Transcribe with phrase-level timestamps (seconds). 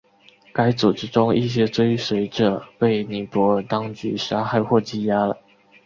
[0.51, 5.37] 该组织中一些最随着被尼泊尔当局杀害或羁押了。